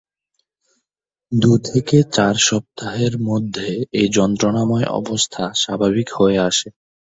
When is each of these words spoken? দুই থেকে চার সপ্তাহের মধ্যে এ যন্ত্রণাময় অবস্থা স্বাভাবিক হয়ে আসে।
দুই 1.31 1.57
থেকে 1.65 1.97
চার 2.15 2.35
সপ্তাহের 2.47 3.13
মধ্যে 3.29 3.67
এ 3.93 4.03
যন্ত্রণাময় 4.17 4.87
অবস্থা 4.99 5.43
স্বাভাবিক 5.55 6.07
হয়ে 6.17 6.37
আসে। 6.49 6.67